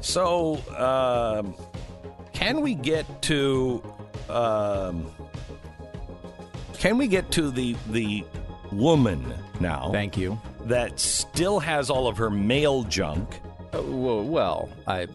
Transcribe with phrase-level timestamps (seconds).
[0.00, 1.54] So, um,
[2.32, 3.82] can we get to
[4.28, 5.10] um,
[6.78, 8.24] can we get to the the
[8.72, 10.40] woman now Thank you.
[10.64, 13.40] that still has all of her male junk?
[13.74, 15.08] Uh, well, I uh,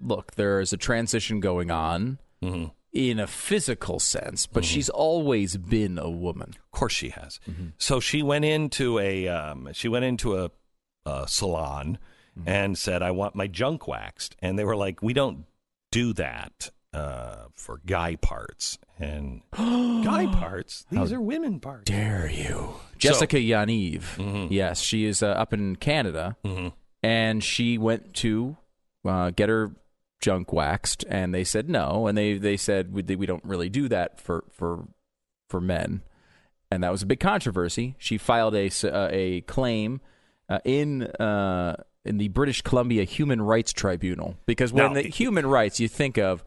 [0.00, 0.32] look.
[0.36, 2.70] There is a transition going on Mm-hmm.
[2.92, 6.48] in a physical sense, but she's always been a woman.
[6.58, 7.38] Of course, she has.
[7.48, 7.66] Mm-hmm.
[7.78, 10.50] So she went into a um, she went into a,
[11.06, 11.98] a salon
[12.38, 12.48] Mm-hmm.
[12.48, 15.44] and said, "I want my junk waxed," and they were like, "We don't
[15.90, 21.90] do that uh, for guy parts." And guy parts, these are women parts.
[21.90, 24.16] Dare you, Jessica Yaniv?
[24.16, 24.52] Mm-hmm.
[24.52, 26.36] Yes, she is uh, up in Canada,
[27.02, 28.56] and she went to
[29.04, 29.72] uh, get her
[30.22, 33.88] junk waxed, and they said no, and they they said we, we don't really do
[33.88, 34.88] that for for
[35.50, 36.00] for men,
[36.70, 37.94] and that was a big controversy.
[37.98, 40.00] She filed a uh, a claim
[40.48, 41.02] uh, in.
[41.02, 45.88] Uh, in the British Columbia Human Rights Tribunal, because when Now- the human rights, you
[45.88, 46.44] think of,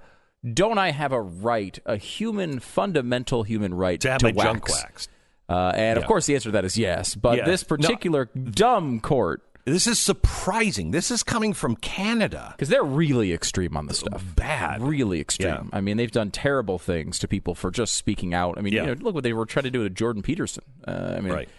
[0.53, 4.43] don't I have a right, a human, fundamental human right To have to my wax?
[4.45, 5.09] junk waxed.
[5.47, 6.01] Uh, and Yeah.
[6.01, 7.15] of course, the answer to that is yes.
[7.15, 7.45] But Yeah.
[7.45, 7.67] this No.
[7.77, 10.91] particular dumb court, This is surprising.
[10.91, 12.53] This is coming from Canada.
[12.55, 14.23] because they're really extreme on this stuff.
[14.35, 14.79] Bad.
[14.83, 15.47] Really extreme.
[15.49, 15.63] Yeah.
[15.73, 18.59] I mean, they've done terrible things to people for just speaking out.
[18.59, 20.63] I mean, you know, look what they were trying to do to Jordan Peterson.
[20.87, 21.49] Uh, I mean, Right.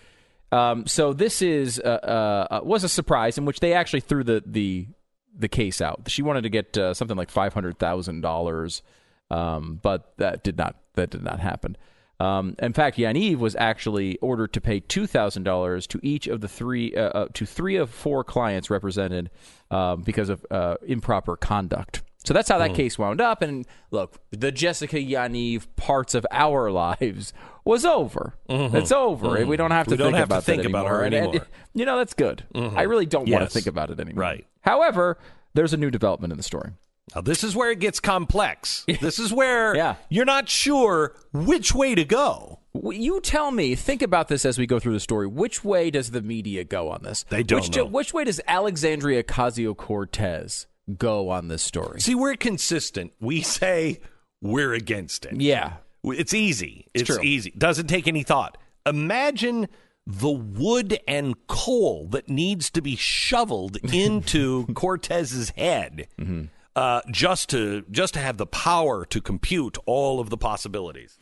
[0.52, 4.25] Um, so this is uh, uh, uh, was a surprise in which they actually threw
[4.25, 4.89] the the
[5.36, 6.02] the case out.
[6.08, 8.83] She wanted to get uh, something like five hundred thousand dollars,
[9.30, 11.77] um, but that did not that did not happen.
[12.19, 16.41] Um, in fact, Yaniv was actually ordered to pay two thousand dollars to each of
[16.41, 19.30] the three uh, uh, to three of four clients represented
[19.70, 20.47] um, because of
[20.86, 22.02] improper conduct.
[22.27, 22.77] So that's how that hmm.
[22.77, 23.41] case wound up.
[23.41, 27.33] And look, the Jessica Yaniv parts of our lives
[27.64, 28.34] was over.
[28.48, 28.77] Mm-hmm.
[28.77, 29.44] It's over.
[29.46, 29.96] We don't have mm-hmm.
[29.96, 31.46] to We don't think have to about think about her And- and- anymore.
[31.74, 32.44] you know, that's good.
[32.55, 32.77] Mm-hmm.
[32.77, 34.22] I really don't want to think about it anymore.
[34.22, 34.46] Right.
[34.62, 35.18] However,
[35.55, 36.72] there's a new development in the story.
[37.14, 38.84] Now, this is where it gets complex.
[39.00, 39.94] This is where Yeah.
[40.08, 42.58] you're not sure which way to go.
[42.74, 45.27] You tell me, think about this as we go through the story.
[45.27, 47.24] Which way does the media go on this?
[47.28, 47.84] They don't which, know.
[47.86, 50.67] Which way does Alexandria Ocasio Cortez
[50.97, 52.01] go on this story?
[52.01, 53.13] See, we're consistent.
[53.20, 54.01] We say
[54.42, 55.41] we're against it.
[55.41, 55.74] Yeah.
[56.05, 56.86] It's easy.
[56.95, 57.20] It's, true.
[57.23, 57.51] easy.
[57.57, 58.58] Doesn't take any thought.
[58.85, 59.67] Imagine
[60.07, 66.45] the wood and coal that needs to be shoveled into Cortez's head Mm-hmm.
[66.77, 71.19] uh, just to just to have the power to compute all of the possibilities.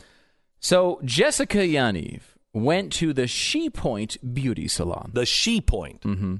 [0.60, 2.20] So Jessica Yaniv
[2.52, 5.10] went to the She Point Beauty Salon.
[5.14, 6.02] The she point.
[6.02, 6.36] Mm-hmm.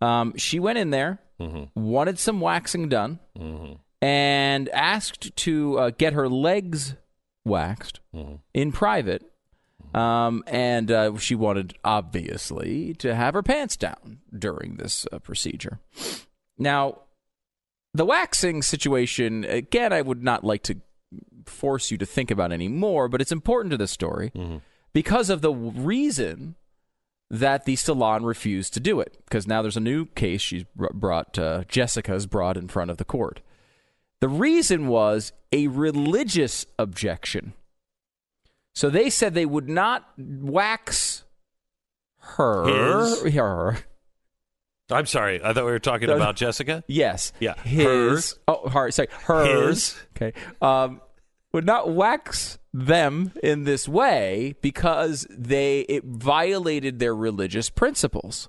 [0.00, 1.18] Um, she went in there,
[1.74, 3.18] wanted some waxing done,
[4.02, 6.94] and asked to uh, get her legs
[7.44, 8.00] waxed
[8.54, 9.24] in private.
[9.94, 15.80] Um, and uh, she wanted, obviously, to have her pants down during this uh, procedure.
[16.58, 17.00] Now,
[17.92, 20.76] the waxing situation, again, I would not like to
[21.46, 24.30] force you to think about anymore, but it's important to the story
[24.92, 26.54] because of the reason
[27.30, 29.16] that the salon refused to do it.
[29.24, 33.04] Because now there's a new case she's brought, uh, Jessica's brought in front of the
[33.04, 33.40] court.
[34.20, 37.54] The reason was a religious objection.
[38.74, 41.24] So they said they would not wax
[42.18, 43.02] her.
[43.02, 43.34] His?
[43.34, 43.78] Her.
[44.90, 45.42] I'm sorry.
[45.42, 46.82] I thought we were talking about Jessica.
[46.86, 47.32] Yes.
[47.38, 47.54] Yeah.
[47.62, 47.84] His.
[47.84, 48.38] Hers.
[48.48, 49.08] Oh, her, sorry.
[49.12, 49.92] Hers.
[49.92, 50.00] His.
[50.16, 50.38] Okay.
[50.60, 51.00] Um,
[51.52, 58.48] would not wax them in this way because they it violated their religious principles.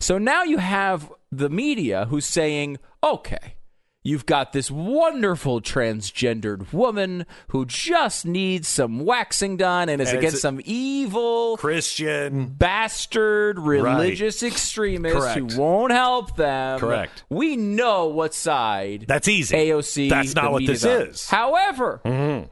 [0.00, 3.56] So now you have the media who's saying, okay,
[4.04, 10.18] you've got this wonderful transgendered woman who just needs some waxing done and is And
[10.18, 12.46] against some evil Christian.
[12.48, 15.52] bastard religious extremists Correct.
[15.52, 16.78] who won't help them.
[16.78, 17.24] Correct.
[17.30, 19.56] We know what side That's easy.
[19.56, 20.10] AOC.
[20.10, 20.90] That's not what this on.
[21.02, 21.28] is.
[21.28, 22.48] However, mm-hmm.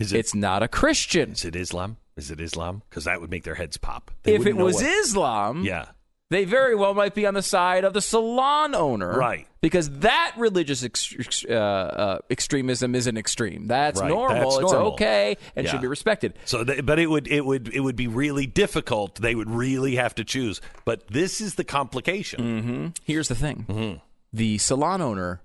[0.00, 0.18] Is it?
[0.18, 1.30] it's not a Christian.
[1.32, 1.98] Is it Islam?
[2.16, 2.82] Is it Islam?
[2.90, 4.10] Because that would make their heads pop.
[4.24, 5.86] They If it was what- Islam, yeah,
[6.34, 9.46] they very well might be on the side of the salon owner, Right.
[9.60, 13.66] Because that religious ex- uh, uh, extremism isn't extreme.
[13.68, 14.08] That's Right.
[14.10, 14.50] normal.
[14.50, 14.92] That's it's normal.
[14.94, 15.70] okay and Yeah.
[15.72, 16.34] should be respected.
[16.44, 19.14] So, they, but it would it would it would be really difficult.
[19.20, 20.60] They would really have to choose.
[20.84, 22.40] But this is the complication.
[22.40, 22.86] Mm-hmm.
[23.04, 23.98] Here's the thing: Mm-hmm.
[24.32, 25.40] the salon owner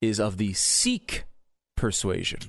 [0.00, 1.24] is of the Sikh
[1.76, 2.40] persuasion.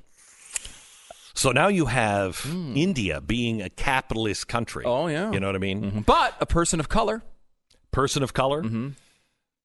[1.34, 2.42] So now you have
[2.76, 4.84] India being a capitalist country.
[4.86, 5.32] Oh, yeah.
[5.32, 6.04] you know what I mean.
[6.06, 7.22] but a person of color
[7.98, 8.62] Person of color,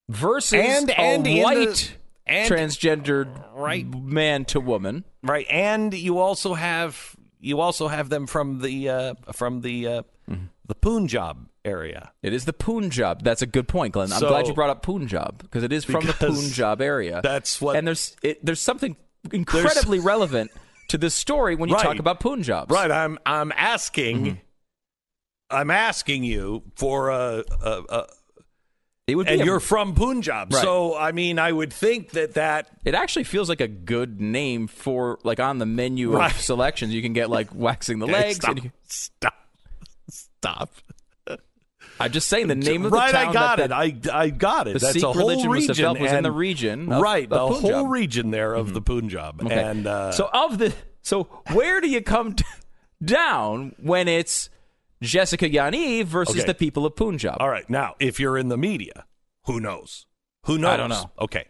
[0.09, 1.97] versus And- a and in the- white
[2.27, 3.87] and- transgendered Right.
[3.87, 5.05] man to woman.
[5.23, 5.47] right?
[5.51, 10.03] And you also have you also have them from the uh, from the uh,
[10.67, 12.13] the Punjab area.
[12.23, 13.23] It is the Punjab.
[13.23, 14.13] That's a good point, Glenn.
[14.13, 17.21] I'm glad you brought up Punjab because it is from the Punjab area.
[17.23, 18.97] that's what- And there's it, there's something
[19.31, 20.51] incredibly relevant
[20.89, 21.85] to this story when you Right.
[21.85, 22.71] talk about Punjabs.
[22.71, 22.91] Right.
[22.91, 24.25] I'm I'm asking.
[24.25, 24.37] Mm-hmm.
[25.51, 28.07] I'm asking you for a, a, a
[29.09, 29.33] It would be.
[29.33, 30.63] and a- you're from Punjab, Right.
[30.63, 34.69] so I mean, I would think that that it actually feels like a good name
[34.69, 36.31] for like on the menu Right.
[36.33, 36.95] of selections.
[36.95, 38.37] You can get like waxing the legs.
[38.37, 38.51] Stop.
[38.57, 39.35] And you, Stop.
[40.09, 40.71] Stop.
[42.01, 43.29] I'm just saying the name of the right, town.
[43.29, 44.09] I got that, it.
[44.13, 44.75] I I got it.
[44.75, 47.25] the That's Sikh a whole religion was region, developed was in the region of- right,
[47.25, 47.63] of the Punjab.
[47.65, 47.75] Mm-hmm.
[47.75, 49.55] whole region there of the Punjab, Okay.
[49.63, 50.73] and uh, so of the
[51.03, 52.37] so where do you come
[53.05, 54.49] down when it's
[55.03, 56.47] Jessica Yaniv versus Okay.
[56.47, 57.37] the people of Punjab?
[57.41, 57.69] All right.
[57.69, 59.05] Now, if you're in the media,
[59.45, 60.07] who knows?
[60.47, 60.71] Who knows?
[60.71, 61.11] I don't know.
[61.21, 61.47] Okay.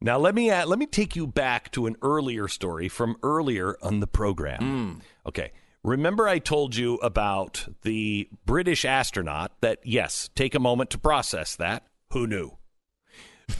[0.00, 3.76] Now let me uh, let me take you back to an earlier story from earlier
[3.82, 4.58] on the program.
[4.60, 5.28] Hmm.
[5.28, 5.52] Okay.
[5.82, 11.56] Remember I told you about the British astronaut that yes, take a moment to process
[11.56, 11.84] that.
[12.12, 12.52] Who knew?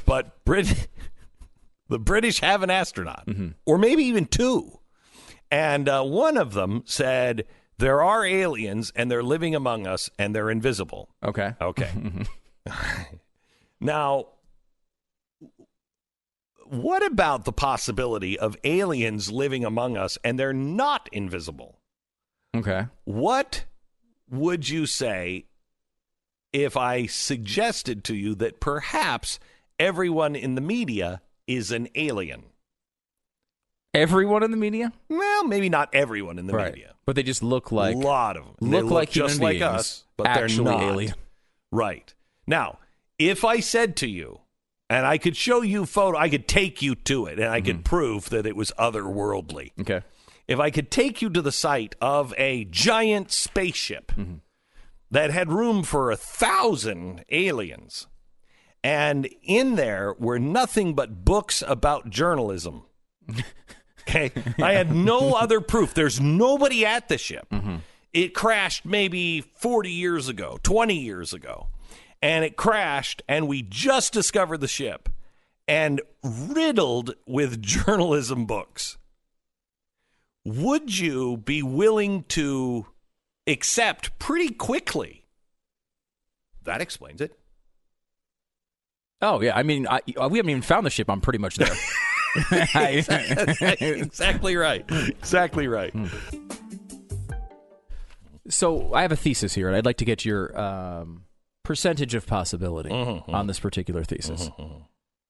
[0.07, 0.89] But Brit
[1.89, 3.49] the British have an astronaut Mm-hmm.
[3.67, 4.81] or maybe even two.
[5.51, 7.45] And uh, one of them said
[7.79, 11.09] there are aliens and they're living among us and they're invisible.
[11.23, 11.55] Okay.
[11.61, 11.91] Okay.
[13.81, 14.27] now,
[16.67, 21.81] what about the possibility of aliens living among us and they're not invisible?
[22.55, 22.87] Okay.
[23.05, 23.65] What
[24.31, 25.47] would you say
[26.53, 29.39] if I suggested to you that perhaps
[29.79, 32.45] everyone in the media is an alien?
[33.95, 36.95] Everyone in the media, Well, maybe not everyone in the media.
[37.07, 39.63] but they just look like a lot of them look They like just like beings,
[39.63, 40.83] us, but actually they're not.
[40.83, 41.15] alien.
[41.71, 42.13] Right.
[42.47, 42.79] Now,
[43.19, 44.41] if I said to you,
[44.91, 47.67] and I could show you photo, I could take you to it, and I Mm-hmm.
[47.67, 49.71] could prove that it was otherworldly.
[49.81, 50.03] Okay.
[50.47, 54.13] If I could take you to the site of a giant spaceship
[55.11, 58.09] that had room for a thousand aliens,
[58.83, 62.83] and in there were nothing but books about journalism.
[64.09, 64.33] Okay.
[64.63, 65.95] I had no other proof.
[65.95, 67.47] There's nobody at the ship.
[67.51, 67.77] Mm-hmm.
[68.13, 71.69] It crashed maybe 40 years ago, 20 years ago.
[72.23, 75.09] And it crashed, and we just discovered the ship
[75.69, 78.97] and riddled with journalism books.
[80.45, 82.87] Would you be willing to
[83.47, 85.25] accept pretty quickly?
[86.65, 87.39] That explains it.
[89.21, 89.57] Oh yeah.
[89.57, 91.09] I mean, I, we haven't even found the ship.
[91.11, 91.73] I'm pretty much there.
[93.81, 94.85] exactly right.
[94.91, 95.95] Exactly right.
[98.49, 101.25] So I have a thesis here, and I'd like to get your um,
[101.63, 104.51] percentage of possibility Mm-hmm, on this particular thesis.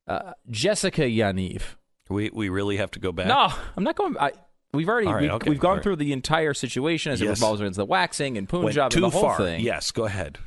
[0.07, 1.63] Uh, Jessica Yaniv.
[2.11, 3.27] We we really have to go back.
[3.29, 4.17] No, I'm not going.
[4.19, 4.33] I,
[4.75, 5.83] we've already All right, we've, okay, we've gone all right.
[5.83, 7.39] through the entire situation as it Yes.
[7.39, 9.39] revolves around the waxing and Went Punjab too and the whole far.
[9.39, 9.61] thing.
[9.63, 10.39] Yes, go ahead.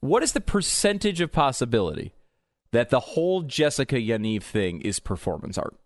[0.00, 2.12] What is the percentage of possibility
[2.72, 5.76] that the whole Jessica Yaniv thing is performance art?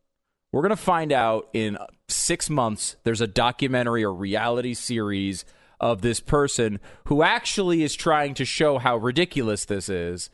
[0.52, 2.96] We're going to find out in six months.
[3.04, 5.44] There's a documentary or reality series
[5.78, 10.28] of this person who actually is trying to show how ridiculous this is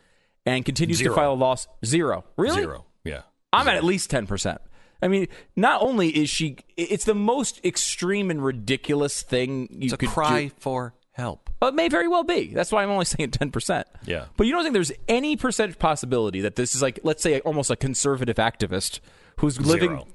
[0.45, 1.15] and continues Zero.
[1.15, 1.69] to file a loss.
[1.85, 2.25] Zero.
[2.37, 2.63] Really?
[2.63, 2.87] Zero.
[3.05, 3.23] Yeah.
[3.53, 4.59] I'm at at least 10%.
[5.03, 9.97] I mean, not only is she, it's the most extreme and ridiculous thing you It's
[9.97, 10.51] could cry do.
[10.59, 11.51] for help.
[11.61, 12.47] Well, it may very well be.
[12.55, 13.85] That's why I'm only saying 10%.
[14.07, 14.25] Yeah.
[14.37, 17.71] But you don't think there's any percentage possibility that this is like, let's say, almost
[17.71, 19.01] a conservative activist
[19.39, 20.07] who's living, Zero.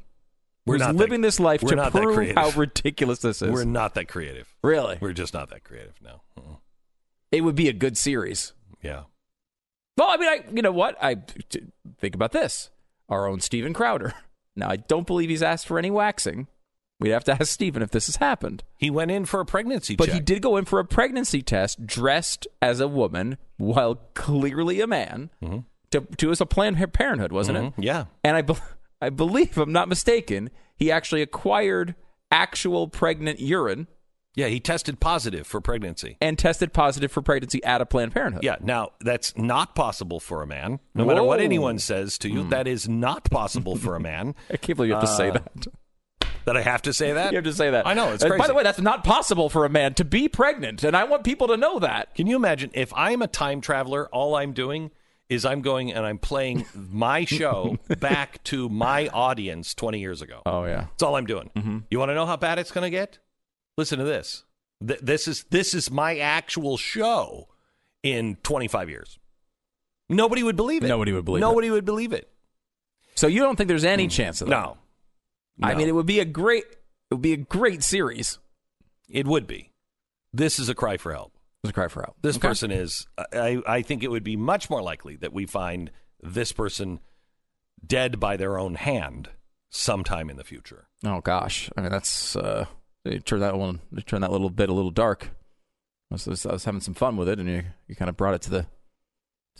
[0.65, 3.51] We're who's not that- living this life to prove how ridiculous this is?
[3.51, 4.53] We're not that creative.
[4.63, 4.97] really?
[5.01, 5.93] We're just not that creative.
[6.01, 6.21] No.
[6.37, 6.55] Uh-uh.
[7.31, 8.53] It would be a good series.
[8.83, 9.03] Yeah.
[9.97, 10.97] Well, I mean, I, you know what?
[11.01, 11.15] I
[11.99, 12.69] think about this.
[13.09, 14.13] Our own Steven Crowder.
[14.55, 16.47] Now, I don't believe he's asked for any waxing.
[16.99, 18.63] We'd have to ask Steven if this has happened.
[18.77, 19.97] He went in for a pregnancy test.
[19.97, 20.13] But check.
[20.15, 24.87] he did go in for a pregnancy test dressed as a woman while clearly a
[24.87, 25.29] man
[25.91, 27.61] to, to as a Planned Parenthood, wasn't it?
[27.61, 27.73] Mhm.
[27.77, 28.05] Yeah.
[28.23, 28.53] And I, be-
[29.01, 31.95] I believe, I'm not mistaken, he actually acquired
[32.31, 33.87] actual pregnant urine
[34.35, 34.47] Yeah.
[34.47, 36.15] He tested positive for pregnancy.
[36.21, 38.43] and tested positive for pregnancy at a Planned Parenthood.
[38.43, 38.55] Yeah.
[38.61, 40.79] Now, that's not possible for a man.
[40.95, 44.35] No matter what anyone says to you, that is not possible for a man.
[44.49, 45.67] I can't believe you have to say Uh, that.
[46.45, 47.31] That I have to say that?
[47.33, 47.85] You have to say that.
[47.85, 48.13] I know.
[48.13, 48.39] It's Uh, crazy.
[48.39, 51.23] By the way, that's not possible for a man to be pregnant, and I want
[51.25, 52.15] people to know that.
[52.15, 54.91] Can you imagine if I'm a time traveler, all I'm doing
[55.31, 60.41] is I'm going and I'm playing my show back to my audience 20 years ago.
[60.45, 60.87] Oh yeah.
[60.91, 61.49] That's all I'm doing.
[61.55, 61.77] Mm-hmm.
[61.89, 63.17] You want to know how bad it's going to get?
[63.77, 64.43] Listen to this.
[64.85, 67.47] Th- this is this is my actual show
[68.03, 69.19] in 25 years.
[70.09, 70.89] Nobody would believe it.
[70.89, 71.45] Nobody would believe it.
[71.45, 72.29] Nobody would believe it.
[73.15, 74.11] So you don't think there's any mm.
[74.11, 74.51] chance of that?
[74.51, 74.77] No.
[75.63, 78.37] I mean, it would be a great, it would be a great series.
[79.07, 79.71] it would be.
[80.33, 81.37] This is a cry for help.
[81.63, 82.15] It's a cry for help.
[82.21, 82.47] This Okay.
[82.47, 83.05] person is.
[83.33, 85.91] I, I think it would be much more likely that we find
[86.21, 86.99] this person
[87.85, 89.29] dead by their own hand
[89.69, 90.87] sometime in the future.
[91.05, 92.65] Oh gosh, I mean that's uh,
[93.05, 95.29] they turned that one, turned that little bit a little dark.
[96.11, 98.33] I was, I was- having some fun with it, and you you kind of brought
[98.33, 98.65] it to the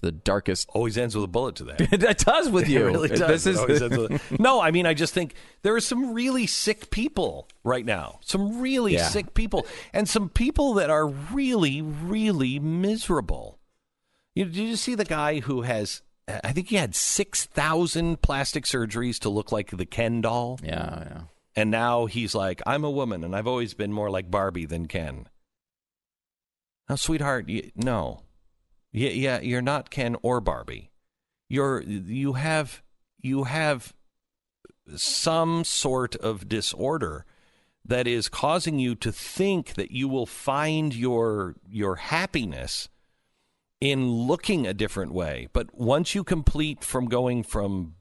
[0.01, 0.67] the darkest.
[0.74, 1.81] Always ends with a bullet to that.
[1.93, 2.79] it does with you.
[2.88, 3.43] It really does.
[3.43, 6.89] This It is with- no, I mean, I just think there are some really sick
[6.91, 8.20] people right now.
[8.22, 9.08] Some really Yeah.
[9.08, 13.60] sick people, and some people that are really, really miserable.
[14.36, 16.01] You, did you see the guy who has?
[16.27, 21.03] I think he had six thousand plastic surgeries to look like the Ken doll, yeah,
[21.10, 21.22] yeah.
[21.58, 24.88] and now he's like, "I'm a woman, and I've always been more like Barbie than
[24.88, 25.27] Ken."
[26.88, 28.22] Now, sweetheart, you, no,
[28.91, 30.91] yeah, yeah, you're not Ken or Barbie.
[31.50, 32.81] You're you have
[33.21, 33.93] you have
[34.95, 37.25] some sort of disorder
[37.83, 42.89] that is causing you to think that you will find your your happiness
[43.79, 45.48] in looking a different way.
[45.51, 47.95] But once you complete from going from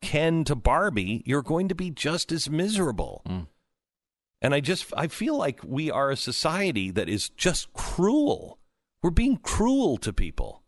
[0.00, 3.22] Ken to Barbie, you're going to be just as miserable.
[3.26, 3.40] Hmm.
[4.40, 8.58] And I just I feel like we are a society that is just cruel.
[9.06, 10.64] We're being cruel to people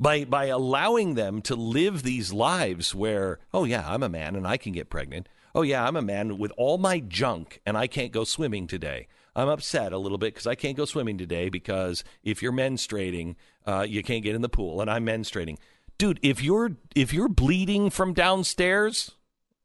[0.00, 4.46] by by allowing them to live these lives where oh yeah, I'm a man and
[4.46, 5.28] I can get pregnant.
[5.54, 9.08] Oh yeah, I'm a man with all my junk and I can't go swimming today.
[9.36, 13.34] I'm upset a little bit because I can't go swimming today because if you're menstruating,
[13.66, 15.58] uh, you can't get in the pool, and I'm menstruating.
[15.98, 19.10] Dude, if you're if you're bleeding from downstairs,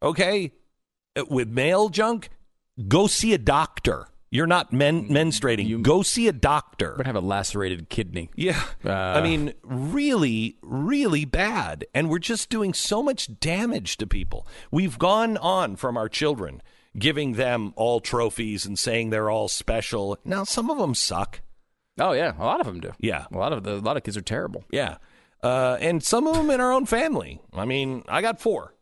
[0.04, 0.52] okay,
[1.16, 2.28] uh, with male junk,
[2.90, 4.10] go see a doctor.
[4.32, 5.82] You're not men, menstruating.
[5.82, 6.96] go see a doctor.
[6.98, 8.30] We're have a lacerated kidney.
[8.36, 8.62] Yeah.
[8.86, 11.86] Uh, I mean, really, really bad.
[11.96, 14.46] And we're just doing so much damage to people.
[14.72, 16.62] We've gone on from our children,
[16.98, 20.18] giving them all trophies and saying they're all special.
[20.24, 21.42] Now, some of them suck.
[22.00, 22.94] Oh yeah, a lot of them do.
[23.00, 23.26] Yeah.
[23.32, 24.64] a lot of the, a lot of kids are terrible.
[24.72, 24.98] Yeah.
[25.42, 27.42] Uh, and some of them in our own family.
[27.54, 28.74] I mean, I got four.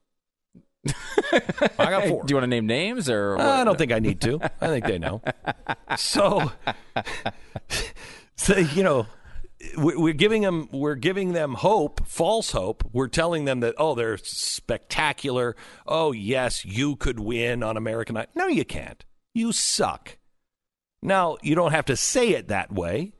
[1.79, 2.23] I got four.
[2.23, 3.35] Do you want to name names or?
[3.37, 3.45] What?
[3.45, 4.39] I don't think I need to.
[4.61, 5.21] I think they know.
[5.95, 6.51] So,
[8.35, 9.07] so you know,
[9.77, 12.83] we- we're giving them we're giving them hope, false hope.
[12.93, 15.55] We're telling them that oh, they're spectacular.
[15.85, 18.31] Oh yes, you could win on American Idol.
[18.35, 19.03] No, you can't.
[19.33, 20.17] You suck.
[21.01, 23.13] Now you don't have to say it that way,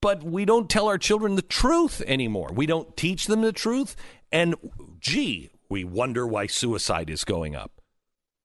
[0.00, 2.50] but we don't tell our children the truth anymore.
[2.54, 3.94] We don't teach them the truth,
[4.32, 4.54] and
[5.00, 7.80] gee, we wonder why suicide is going up.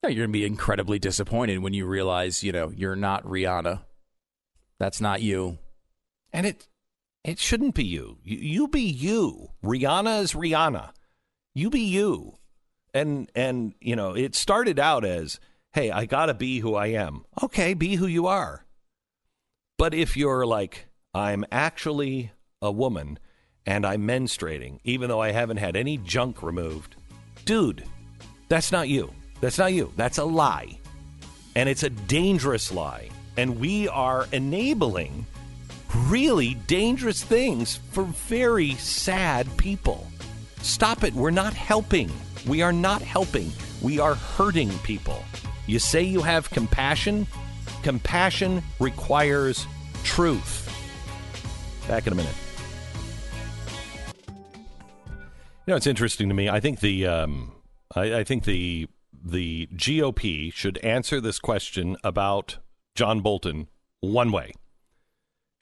[0.03, 3.81] No, you're gonna be incredibly disappointed when you realize, you know, you're not Rihanna.
[4.79, 5.59] That's not you.
[6.33, 6.67] And it
[7.23, 8.17] it shouldn't be you.
[8.23, 9.49] You, you be you.
[9.63, 10.91] Rihanna is Rihanna.
[11.53, 12.33] You be you.
[12.93, 15.39] And and you know, it started out as,
[15.73, 18.65] "Hey, I got to be who I am." Okay, be who you are.
[19.77, 23.19] But if you're like, "I'm actually a woman
[23.65, 26.95] and I'm menstruating even though I haven't had any junk removed."
[27.45, 27.83] Dude,
[28.49, 29.11] that's not you.
[29.39, 29.91] That's not you.
[29.95, 30.77] That's a lie.
[31.55, 33.09] And it's a dangerous lie.
[33.37, 35.25] And we are enabling
[36.07, 40.07] really dangerous things for very sad people.
[40.61, 41.13] Stop it.
[41.13, 42.11] We're not helping.
[42.47, 43.51] We are not helping.
[43.81, 45.23] We are hurting people.
[45.65, 47.27] You say you have compassion.
[47.83, 49.65] Compassion requires
[50.03, 50.67] truth.
[51.87, 52.35] Back in a minute.
[55.65, 56.49] You know, it's interesting to me.
[56.49, 57.53] I think the um,
[57.95, 58.87] I, I think the
[59.23, 62.57] the GOP should answer this question about
[62.95, 63.67] John Bolton
[63.99, 64.53] one way.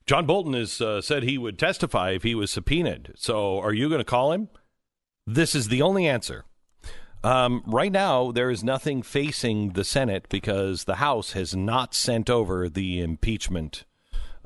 [0.06, 3.12] John Bolton has uh, said he would testify if he was subpoenaed.
[3.16, 4.50] So, are you going to call him?
[5.28, 6.46] This is the only answer.
[7.22, 12.30] Um, right now, there is nothing facing the Senate because the House has not sent
[12.30, 13.84] over the impeachment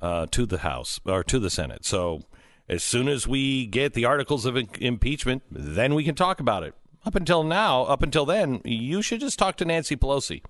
[0.02, 1.86] uh, to the House or to the Senate.
[1.86, 2.24] So,
[2.68, 6.74] as soon as we get the articles of impeachment, then we can talk about it.
[7.06, 10.42] Up until now, up until then, you should just talk to Nancy Pelosi.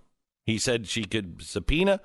[0.46, 2.00] He said she could subpoena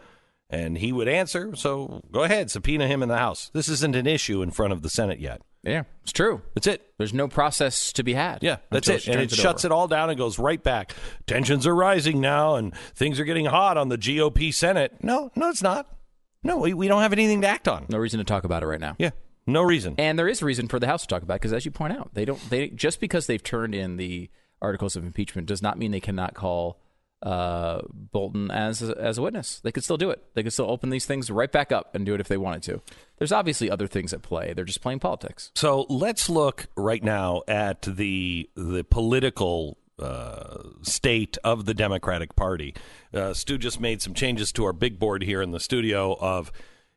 [0.49, 1.55] and he would answer.
[1.55, 3.51] So go ahead, subpoena him in the House.
[3.53, 5.43] This isn't an issue in front of the Senate yet.
[5.63, 6.41] Yeah, it's true.
[6.55, 6.95] That's it.
[6.99, 8.43] There's no process to be had.
[8.43, 9.07] Yeah, that's it.
[9.09, 9.75] And it turns shuts over.
[9.75, 10.95] it all down and goes right back.
[11.27, 14.95] Tensions are rising now and things are getting hot on the GOP Senate.
[15.03, 15.95] No, no, it's not.
[16.43, 17.87] No, we, we don't have anything to act on.
[17.89, 18.95] No reason to talk about it right now.
[18.99, 19.11] Yeah,
[19.49, 19.95] no reason.
[19.99, 22.11] And there is reason for the House to talk about because, as you point out,
[22.15, 22.41] they don't.
[22.51, 26.35] They just because they've turned in the articles of impeachment does not mean they cannot
[26.35, 26.81] call
[27.23, 29.61] uh, Bolton as a, as a witness.
[29.61, 30.23] They could still do it.
[30.35, 32.63] They could still open these things right back up and do it if they wanted
[32.65, 32.83] to.
[33.19, 34.53] There's obviously other things at play.
[34.53, 35.51] They're just playing politics.
[35.55, 42.75] So let's look right now at the the political uh, state of the Democratic Party.
[43.13, 46.53] Uh, Stu just made some changes to our big board here in the studio of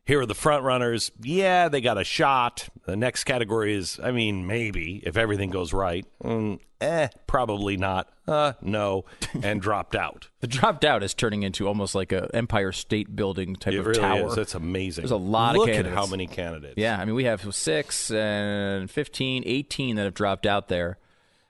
[0.05, 1.11] here are the front runners.
[1.21, 2.69] Yeah, they got a shot.
[2.85, 6.05] The next category is, I mean, maybe if everything goes right.
[6.23, 8.09] Mm, eh, probably not.
[8.27, 9.05] Uh, no,
[9.43, 10.29] and dropped out.
[10.39, 13.85] The dropped out is turning into almost like a Empire State Building type It of
[13.85, 14.27] really tower.
[14.29, 14.35] is.
[14.35, 15.03] That's amazing.
[15.03, 15.95] There's a lot of Look at candidates.
[15.99, 16.75] how many candidates.
[16.77, 20.97] Yeah, I mean, we have six and 15, 18 that have dropped out there.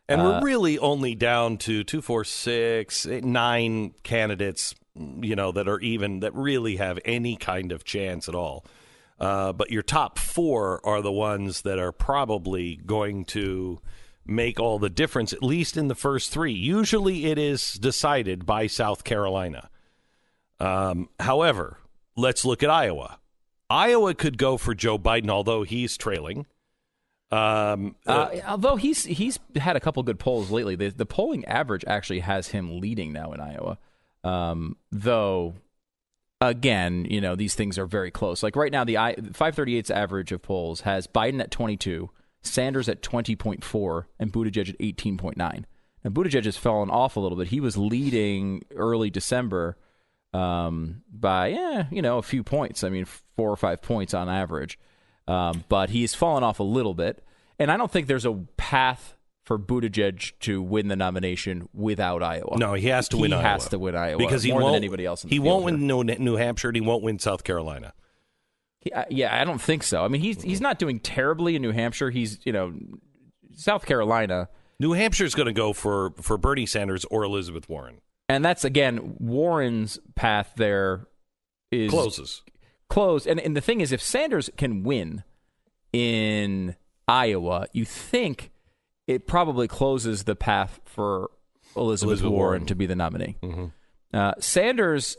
[0.09, 5.51] And Uh, we're really only down to two, four, six, eight, nine candidates, you know,
[5.51, 8.65] that are even that really have any kind of chance at all.
[9.19, 13.79] Uh, but your top four are the ones that are probably going to
[14.25, 16.53] make all the difference, at least in the first three.
[16.53, 19.69] Usually, it is decided by South Carolina.
[20.59, 21.77] Um, however,
[22.15, 23.19] let's look at Iowa.
[23.69, 26.45] Iowa could go for Joe Biden, although he's trailing.
[27.31, 31.85] Um, Uh, although he's he's had a couple good polls lately, the, the polling average
[31.87, 33.77] actually has him leading now in Iowa.
[34.23, 35.55] Um, though,
[36.39, 38.43] again, you know these things are very close.
[38.43, 42.09] Like right now, the I 538's average of polls has Biden at 22,
[42.41, 45.37] Sanders at 20.4, and Buttigieg at 18.9.
[45.37, 47.47] Now Buttigieg has fallen off a little bit.
[47.47, 49.77] He was leading early December
[50.33, 52.83] um, by yeah, you know a few points.
[52.83, 54.79] I mean, four or five points on average.
[55.27, 57.23] Um, but he's fallen off a little bit,
[57.59, 62.57] and I don't think there's a path for Buttigieg to win the nomination without Iowa.
[62.57, 63.41] No, he has to win Iowa.
[63.41, 63.53] He Iowa.
[63.53, 65.23] has to win Iowa because he more won't, than anybody else.
[65.23, 66.69] In the he won't win New, New Hampshire.
[66.69, 67.93] and He won't win South Carolina.
[68.81, 70.03] He- uh, yeah, I don't think so.
[70.03, 72.09] I mean, he's he's not doing terribly in New Hampshire.
[72.11, 72.73] He's you know
[73.55, 78.01] South Carolina, New Hampshire's going to go for for Bernie Sanders or Elizabeth Warren.
[78.29, 81.07] and that's again Warren's path there
[81.71, 82.41] is Closes.
[82.89, 83.25] closed.
[83.27, 85.23] And and the thing is, if Sanders can win
[85.93, 86.75] in
[87.07, 88.51] Iowa, you think
[89.11, 91.29] it probably closes the path for
[91.75, 92.65] Elizabeth, Elizabeth Warren, Warren.
[92.67, 93.37] to be the nominee.
[94.13, 95.17] Uh, Sanders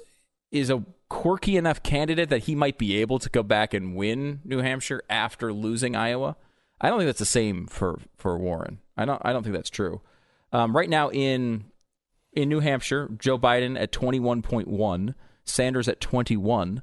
[0.50, 4.40] is a quirky enough candidate that he might be able to go back and win
[4.44, 6.36] New Hampshire after losing Iowa.
[6.80, 8.80] I don't think that's the same for for Warren.
[8.96, 9.20] I don't.
[9.24, 10.00] I don't think that's true.
[10.52, 11.64] Um, right now in
[12.32, 16.82] in New Hampshire, Joe Biden at twenty one point one, Sanders at twenty one.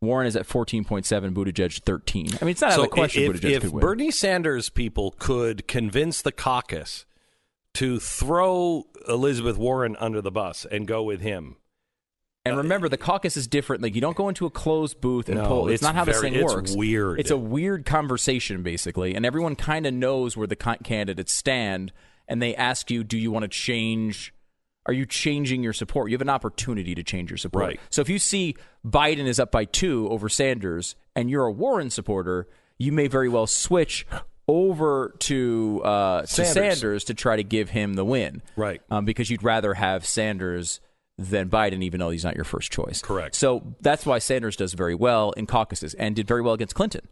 [0.00, 2.28] Warren is at 14.7, Buttigieg 13.
[2.40, 3.72] I mean, it's not out of the question if, Buttigieg if.
[3.72, 7.04] Bernie Sanders people could convince the caucus
[7.74, 11.56] to throw Elizabeth Warren under the bus and go with him,
[12.46, 13.82] and uh, remember, the caucus is different.
[13.82, 15.68] Like, you don't go into a closed booth and No, poll.
[15.68, 16.74] It's, it's not how this very- thing it's works.
[16.74, 17.20] weird.
[17.20, 21.92] It's a weird conversation, basically, and everyone kind of knows where the candidates stand,
[22.26, 24.32] and they ask you, do you want to change?
[24.90, 26.10] Are you changing your support?
[26.10, 27.64] You have an opportunity to change your support.
[27.64, 27.80] Right.
[27.90, 31.90] So if you see Biden is up by two over Sanders, and you're a Warren
[31.90, 34.04] supporter, you may very well switch
[34.48, 36.52] over to uh, to Sanders.
[36.52, 38.42] Sanders to try to give him the win.
[38.56, 38.82] Right.
[38.90, 40.80] Um, because you'd rather have Sanders
[41.16, 43.00] than Biden, even though he's not your first choice.
[43.00, 43.36] Correct.
[43.36, 47.06] So that's why Sanders does very well in caucuses and did very well against Clinton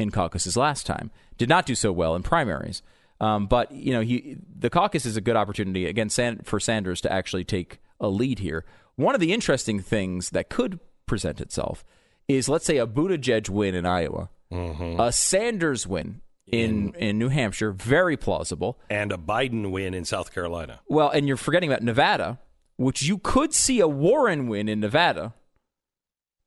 [0.00, 1.12] in caucuses last time.
[1.38, 2.82] Did not do so well in primaries.
[3.20, 7.00] Um, but you know, he, the caucus is a good opportunity again San, for Sanders
[7.02, 8.64] to actually take a lead here.
[8.96, 11.84] One of the interesting things that could present itself
[12.28, 17.72] is, let's say, a Buttigieg win in Iowa, a Sanders win in in New Hampshire,
[17.72, 18.78] very plausible.
[18.88, 20.80] and a Biden win in South Carolina.
[20.88, 22.38] Well, and you're forgetting about Nevada,
[22.76, 25.34] which you could see a Warren win in Nevada,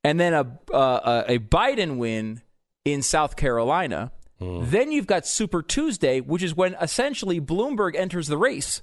[0.04, 2.42] and then a uh, a Biden win
[2.84, 4.12] in South Carolina.
[4.64, 8.82] Then you've got Super Tuesday, which is when essentially Bloomberg enters the race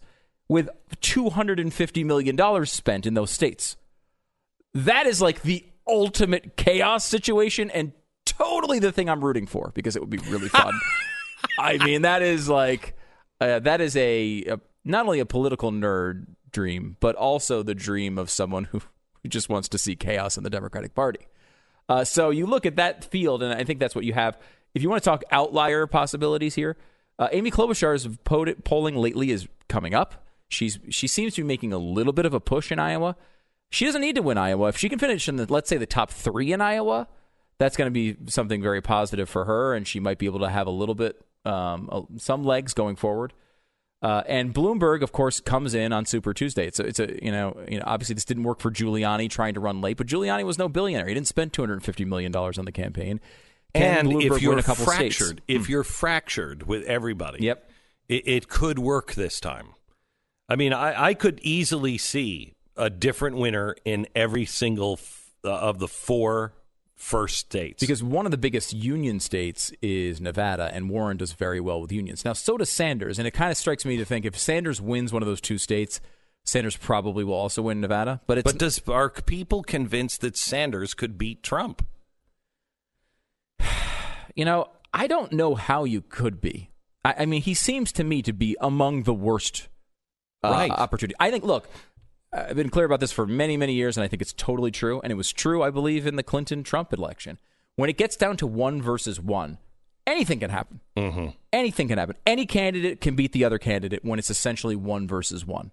[0.49, 0.69] with
[1.01, 3.77] two hundred and fifty million dollars spent in those states.
[4.75, 7.93] That is like the ultimate chaos situation, and
[8.25, 10.79] totally the thing I'm rooting for because it would be really fun.
[11.59, 12.97] I mean, that is like
[13.41, 18.19] uh, that is a, a not only a political nerd dream, but also the dream
[18.19, 18.81] of someone who,
[19.23, 21.27] who just wants to see chaos in the Democratic Party.
[21.89, 24.39] Uh, so you look at that field, and I think that's what you have.
[24.75, 26.77] If you want to talk outlier possibilities here,
[27.19, 28.09] uh, Amy Klobuchar's
[28.65, 30.27] polling lately is coming up.
[30.49, 33.17] She's she seems to be making a little bit of a push in Iowa.
[33.71, 34.69] She doesn't need to win Iowa.
[34.69, 37.09] If she can finish in the let's say the top three in Iowa,
[37.59, 40.49] that's going to be something very positive for her, and she might be able to
[40.49, 43.33] have a little bit um, some legs going forward.
[44.03, 46.67] Uh, and Bloomberg, of course, comes in on Super Tuesday.
[46.67, 49.55] It's a, it's a you know you know obviously this didn't work for Giuliani trying
[49.55, 51.07] to run late, but Giuliani was no billionaire.
[51.07, 53.21] He didn't spend two hundred fifty million dollars on the campaign.
[53.75, 55.31] Can and Bloomberg if you're win a couple fractured, states?
[55.49, 55.57] Hmm.
[55.57, 57.71] if you're fractured with everybody, Yep.
[58.09, 59.69] it, it could work this time.
[60.49, 65.51] I mean, I, I could easily see a different winner in every single f- uh,
[65.53, 66.55] of the four
[66.97, 67.81] first states.
[67.81, 71.93] Because one of the biggest union states is Nevada, and Warren does very well with
[71.93, 72.25] unions.
[72.25, 75.13] Now, so does Sanders, and it kind of strikes me to think if Sanders wins
[75.13, 76.01] one of those two states,
[76.45, 78.21] Sanders probably will also win Nevada.
[78.27, 81.87] But it's but does are people convinced that Sanders could beat Trump?
[84.41, 86.71] You know, I don't know how you could be.
[87.05, 89.69] I, I mean, he seems to me to be among the worst
[90.43, 90.71] uh, Right.
[90.71, 91.15] opportunity.
[91.21, 91.45] I think.
[91.45, 91.69] Look,
[92.33, 94.99] I've been clear about this for many, many years, and I think it's totally true.
[95.03, 97.39] And it was true, I believe, in the Clinton Trump election.
[97.77, 99.59] When it gets down to one versus one,
[100.07, 100.81] anything can happen.
[100.97, 101.27] Mm-hmm.
[101.53, 102.17] Anything can happen.
[102.27, 105.71] Any candidate can beat the other candidate when it's essentially one versus one.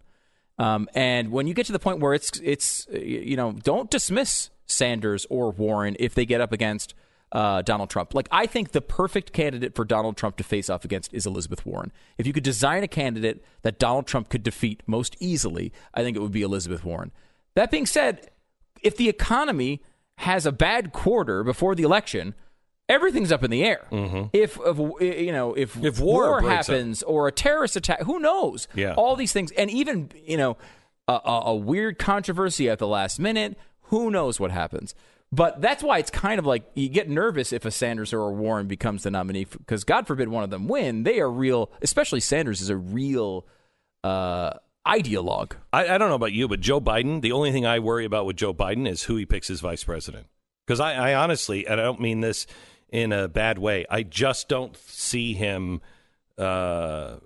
[0.60, 4.49] Um, and when you get to the point where it's it's you know don't dismiss
[4.65, 6.93] Sanders or Warren if they get up against
[7.31, 8.13] uh, Donald Trump.
[8.13, 11.65] Like I think the perfect candidate for Donald Trump to face off against is Elizabeth
[11.65, 11.91] Warren.
[12.17, 16.15] If you could design a candidate that Donald Trump could defeat most easily, I think
[16.15, 17.11] it would be Elizabeth Warren.
[17.55, 18.29] That being said,
[18.81, 19.81] if the economy
[20.19, 22.33] has a bad quarter before the election,
[22.87, 23.85] everything's up in the air.
[24.33, 24.77] If, if
[25.27, 25.85] you know if, Mm-hmm.
[25.85, 26.43] If war out.
[26.49, 28.67] happens or a terrorist attack, who knows?
[28.73, 28.93] Yeah.
[28.95, 30.57] all these things, and even you know
[31.07, 33.57] a, a weird controversy at the last minute.
[33.89, 34.93] Who knows what happens?
[35.31, 38.31] But that's why it's kind of like you get nervous if a Sanders or a
[38.31, 41.03] Warren becomes the nominee because God forbid one of them win.
[41.03, 43.45] They are real, especially Sanders is a real
[44.05, 44.53] uh,
[44.87, 45.53] ideologue.
[45.73, 48.25] I, I don't know about you, but Joe Biden, the only thing I worry about
[48.25, 50.27] with Joe Biden is who he picks as vice president.
[50.65, 52.47] Because I, I honestly, and I don't mean this
[52.89, 55.81] in a bad way, I just don't see him.
[56.37, 57.17] Uh,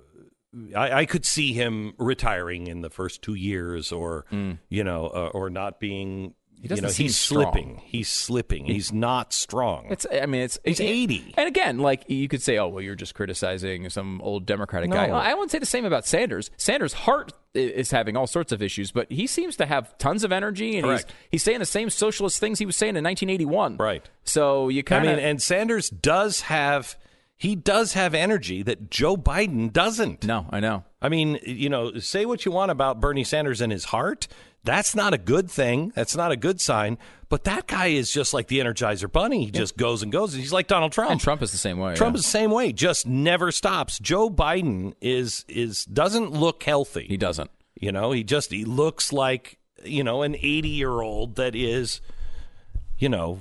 [0.76, 4.26] I, I could see him retiring in the first two years, or
[4.70, 6.34] you know, uh, or not being.
[6.62, 7.44] He doesn't you know, seem he's strong.
[7.44, 7.82] slipping.
[7.86, 8.66] He's slipping.
[8.66, 9.88] He's not strong.
[9.90, 11.34] It's, I mean, it's He's it- 80.
[11.38, 15.08] and again, like you could say, oh well, you're just criticizing some old Democratic guy.
[15.08, 16.52] I wouldn't say the same about Sanders.
[16.58, 20.32] Sanders' heart is having all sorts of issues, but he seems to have tons of
[20.32, 21.14] energy, and he's Correct.
[21.32, 23.78] he's saying the same socialist things he was saying in 1981.
[23.78, 24.08] Right.
[24.24, 26.96] So you kind of I mean, and Sanders does have
[27.38, 30.24] he does have energy that Joe Biden doesn't.
[30.26, 30.84] no, I know.
[31.02, 34.28] I mean, you know, say what you want about Bernie Sanders and his heart.
[34.64, 35.92] That's not a good thing.
[35.96, 36.98] That's not a good sign.
[37.30, 39.46] But that guy is just like the Energizer Bunny.
[39.46, 40.34] He just goes and goes.
[40.34, 41.12] He's like Donald Trump.
[41.12, 41.96] And Trump is the same way.
[41.96, 42.20] Trump yeah.
[42.20, 42.72] is the same way.
[42.74, 43.98] Just never stops.
[44.00, 47.06] Joe Biden is is doesn't look healthy.
[47.08, 47.50] he doesn't.
[47.80, 52.02] You know, he just he looks like you know an eighty year old that is,
[52.98, 53.40] you know,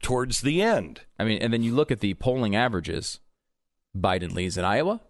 [0.00, 1.02] towards the end.
[1.18, 3.20] I mean, and then you look at the polling averages.
[3.96, 5.00] Biden leads in Iowa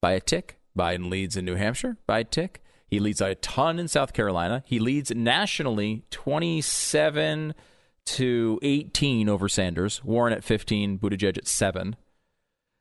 [0.00, 0.58] by a tick.
[0.76, 2.62] Biden leads in New Hampshire by a tick.
[2.88, 4.64] He leads a ton in South Carolina.
[4.66, 7.54] He leads nationally 27
[8.06, 10.02] to 18 over Sanders.
[10.02, 11.96] Warren at 15, Buttigieg at 7.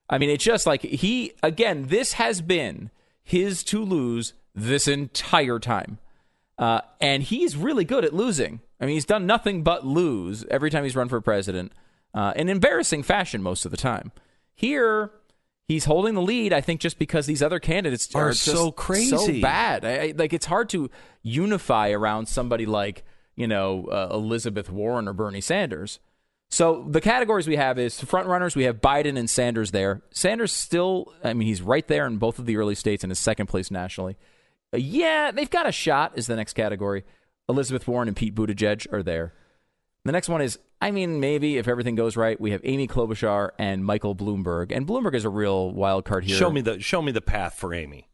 [0.09, 2.89] I mean, it's just like he, again, this has been
[3.21, 5.97] his to lose this entire time.
[6.57, 8.61] Uh, and he's really good at losing.
[8.79, 11.73] I mean, he's done nothing but lose every time he's run for president
[12.13, 14.11] uh, in embarrassing fashion most of the time.
[14.55, 15.11] Here,
[15.67, 19.09] he's holding the lead, I think, just because these other candidates Are are, so crazy.
[19.09, 19.85] so bad.
[19.85, 20.89] I, I, like, it's hard to
[21.21, 23.03] unify around somebody like,
[23.35, 25.99] you know, uh, Elizabeth Warren or Bernie Sanders.
[26.49, 28.55] So the categories we have is front runners.
[28.55, 30.01] We have Biden and Sanders there.
[30.11, 33.19] Sanders still, I mean, he's right there in both of the early states and is
[33.19, 34.17] second place nationally.
[34.73, 36.13] Uh, yeah, they've got a shot.
[36.15, 37.03] Is the next category.
[37.49, 39.33] Elizabeth Warren and Pete Buttigieg are there.
[40.05, 43.49] The next one is, I mean, maybe if everything goes right, we have Amy Klobuchar
[43.57, 44.71] and Michael Bloomberg.
[44.71, 46.37] And Bloomberg is a real wild card here.
[46.37, 48.07] Show me the show me the path for Amy.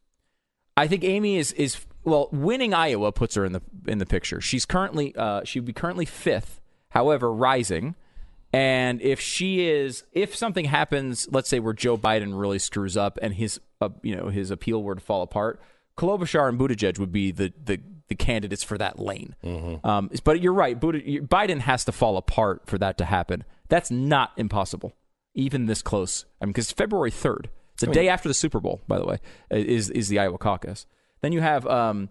[0.78, 4.42] I think Amy is is well, winning Iowa puts her in the in the picture.
[4.42, 7.96] She's currently uh, she would be currently fifth, however, rising.
[8.54, 13.18] And if she is, if something happens, let's say where Joe Biden really screws up
[13.20, 15.60] and his, uh, you know, his appeal were to fall apart,
[15.98, 17.80] Klobuchar and Buttigieg would be the the,
[18.18, 19.36] the candidates for that lane.
[19.84, 23.44] Um, but you're right, Biden has to fall apart for that to happen.
[23.70, 24.94] That's not impossible,
[25.34, 26.26] even this close.
[26.40, 29.18] I mean, because February third, it's a day after the Super Bowl, by the way,
[29.50, 30.86] is is the Iowa caucus.
[31.22, 32.10] Then you have um,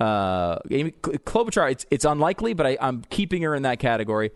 [0.00, 1.70] uh, Amy Kl- Klobuchar.
[1.70, 4.30] It's it's unlikely, but I, I'm keeping her in that category.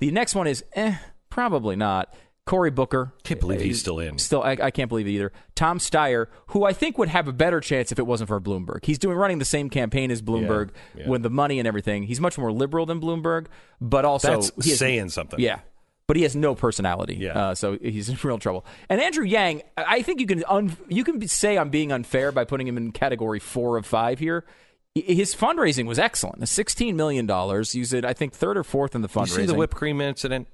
[0.00, 0.96] The next one is eh,
[1.30, 2.12] probably not.
[2.48, 3.12] Cory Booker.
[3.24, 4.18] Can't believe he's Uh, still in.
[4.18, 5.32] Still, I, I can't believe it either.
[5.54, 8.84] Tom Steyer, who I think would have a better chance if it wasn't for Bloomberg.
[8.84, 11.08] He's doing running the same campaign as Bloomberg Yeah, yeah.
[11.10, 12.04] with the money and everything.
[12.04, 13.46] He's much more liberal than Bloomberg,
[13.80, 15.38] but also That's has- saying something.
[15.38, 15.60] yeah.
[16.06, 17.38] But he has no personality, Yeah.
[17.50, 18.64] uh, so he's in real trouble.
[18.88, 22.44] And Andrew Yang, I think you can un- you can say I'm being unfair by
[22.44, 24.46] putting him in category four of five here.
[24.94, 26.48] His fundraising was excellent.
[26.48, 27.72] Sixteen million dollars.
[27.72, 29.36] He's at I think third or fourth in the You fundraising.
[29.36, 30.48] see the whipped cream incident?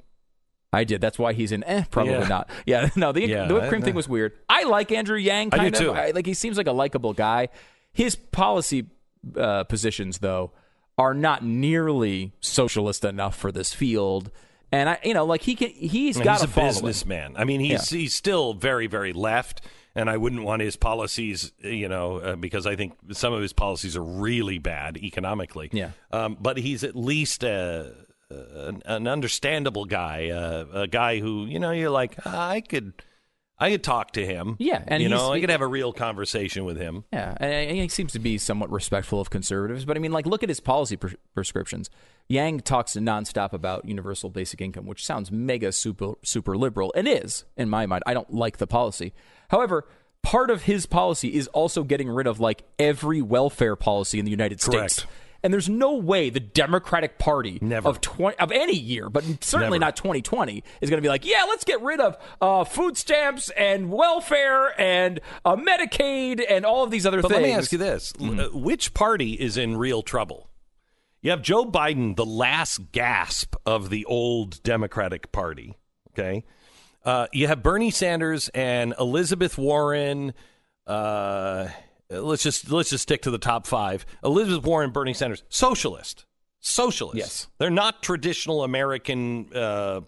[0.74, 1.00] I did.
[1.00, 1.62] That's why he's in.
[1.64, 2.26] Eh, probably Yeah.
[2.28, 2.50] not.
[2.66, 3.12] Yeah, no.
[3.12, 4.32] The, Yeah, the whipped I- cream thing was weird.
[4.48, 5.50] I like Andrew Yang.
[5.52, 5.72] I do of.
[5.74, 5.92] too.
[5.92, 7.48] I, like he seems like a likable guy.
[7.92, 8.87] His policy
[9.37, 10.50] uh, positions, though,
[10.98, 14.30] are not nearly socialist enough for this field.
[14.72, 15.70] And I, you know, like he can.
[15.70, 17.34] He's And got he's a a businessman.
[17.37, 19.60] I mean, he's he's still very very left,
[19.94, 23.52] and I wouldn't want his policies, you know, uh, because I think some of his
[23.52, 25.68] policies are really bad economically.
[25.72, 25.90] Yeah.
[26.10, 27.94] Um, but he's at least a
[28.30, 32.94] an, an understandable guy, uh, a guy who you know you're like "Ah, I could.
[33.56, 34.56] I could talk to him.
[34.58, 37.04] Yeah, and you know, I could have a real conversation with him.
[37.12, 39.84] Yeah, and he seems to be somewhat respectful of conservatives.
[39.84, 41.88] But I mean, like, look at his policy pres- prescriptions.
[42.28, 47.44] Yang talks nonstop about universal basic income, which sounds mega super super liberal, and is
[47.56, 48.02] in my mind.
[48.06, 49.14] I don't like the policy.
[49.50, 49.87] However,
[50.24, 54.32] part of his policy is also getting rid of like every welfare policy in the
[54.32, 55.06] United States.
[55.44, 57.87] And there's no way the Democratic Party Never.
[57.88, 59.88] of 20 of any year, but certainly Never.
[59.90, 63.50] not 2020, is going to be like, yeah, let's get rid of uh, food stamps
[63.50, 67.42] and welfare and uh, Medicaid and all of these other But things.
[67.42, 70.48] let me ask you this: L- uh, which party is in real trouble?
[71.20, 75.76] You have Joe Biden, the last gasp of the old Democratic Party.
[76.12, 76.44] Okay,
[77.04, 80.33] uh, you have Bernie Sanders and Elizabeth Warren.
[80.87, 81.68] Uh,
[82.11, 86.25] let's just let's just stick to the top five: Elizabeth Warren, Bernie Sanders, socialist,
[86.61, 87.17] socialist.
[87.19, 87.49] Yes.
[87.59, 90.01] they're not traditional American uh,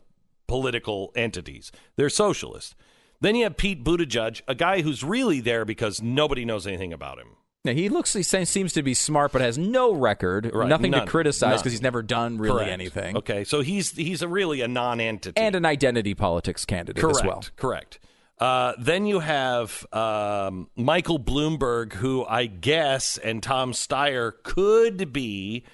[0.47, 1.73] political entities.
[1.97, 2.75] They're socialist.
[3.21, 7.19] Then you have Pete Buttigieg, a guy who's really there because nobody knows anything about
[7.19, 7.29] him.
[7.65, 11.01] Now, he looks he seems to be smart, but has no record, Right, nothing none,
[11.05, 12.71] to criticize because he's never done really Correct.
[12.71, 15.41] anything, Okay, so he's he's a really a non-entity.
[15.41, 17.45] and an identity politics candidate correct, as well.
[17.57, 17.99] correct.
[18.38, 25.64] Uh, then you have um, Michael Bloomberg, who I guess and Tom Steyer could be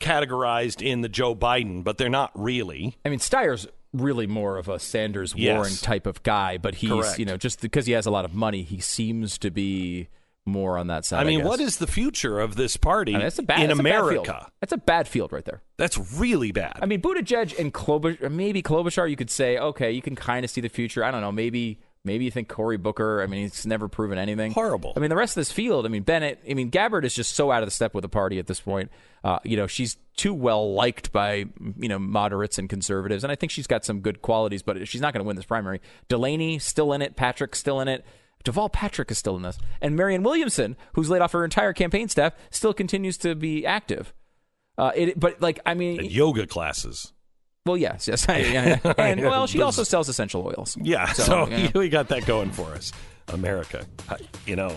[0.00, 2.96] categorized in the Joe Biden, but they're not really.
[3.04, 5.56] I mean, Steyer's really more of a Sanders Yes.
[5.56, 7.18] Warren type of guy, but he's Correct.
[7.18, 10.08] you know just because he has a lot of money, he seems to be
[10.46, 11.20] more on that side.
[11.20, 11.48] I mean, guess.
[11.48, 13.82] what is the future of this party I mean, that's a bad in that's a
[13.82, 14.26] bad field.
[14.26, 14.52] America?
[14.60, 15.62] That's a bad field right there.
[15.78, 16.78] That's really bad.
[16.82, 20.50] I mean, Buttigieg and Klobuchar, maybe Klobuchar, you could say, okay, you can kind of
[20.50, 21.02] see the future.
[21.02, 21.80] I don't know, maybe.
[22.04, 23.22] Maybe you think Cory Booker.
[23.22, 24.52] I mean, he's never proven anything.
[24.52, 24.92] Horrible.
[24.94, 25.86] I mean, the rest of this field.
[25.86, 26.38] I mean, Bennet.
[26.48, 28.60] I mean, Gabbard is just so out of the step with the party at this
[28.60, 28.90] point.
[29.24, 31.46] Uh, you know, she's too well liked by
[31.78, 35.00] you know moderates and conservatives, and I think she's got some good qualities, but she's
[35.00, 35.80] not going to win this primary.
[36.08, 37.16] Delaney still in it.
[37.16, 38.04] Patrick still in it.
[38.44, 42.10] Deval Patrick is still in this, and Marianne Williamson, who's laid off her entire campaign
[42.10, 44.12] staff, still continues to be active.
[44.76, 47.13] Uh, it, but like, I mean, And yoga classes.
[47.66, 48.94] Well, yes, yes, yeah, yeah.
[48.98, 50.76] and well, she also sells essential oils.
[50.80, 51.70] Yeah, so, yeah.
[51.74, 52.92] we got that going for us.
[53.28, 54.76] America, Uh, you know.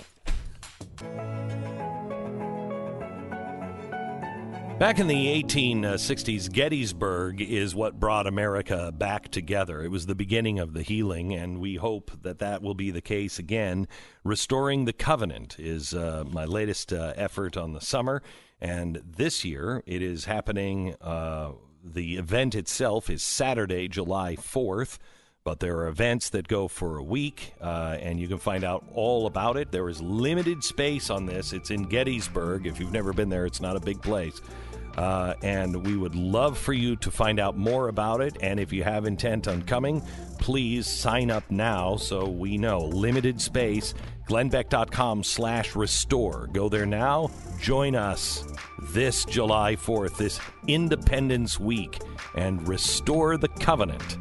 [4.80, 9.84] Back in the 1860s, Gettysburg is what brought America back together.
[9.84, 13.02] It was the beginning of the healing, and we hope that that will be the
[13.02, 13.88] case again.
[14.24, 18.22] Restoring the Covenant is uh, my latest uh, effort on the summer,
[18.62, 20.96] and this year it is happening.
[21.02, 24.98] Uh, the event itself is Saturday, July 4th
[25.48, 28.84] but there are events that go for a week, uh, and you can find out
[28.94, 29.72] all about it.
[29.72, 31.54] There is limited space on this.
[31.54, 32.68] It's in Gettysburg.
[32.68, 34.42] If you've never been there, it's not a big place.
[34.98, 38.38] Uh, and we would love for you to find out more about it.
[38.42, 40.02] And if you have intent on coming,
[40.40, 42.80] please sign up now so we know.
[42.80, 43.94] Limited space,
[44.28, 46.50] glennbeck.com slash restore.
[46.52, 47.30] Go there now.
[47.62, 48.44] Join us
[48.92, 52.00] this July 4th, this Independence Week,
[52.36, 54.18] and restore the covenant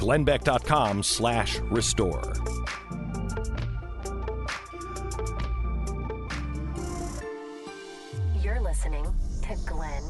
[0.00, 2.32] glennbeck.com slash restore.
[9.50, 10.09] To Glenn.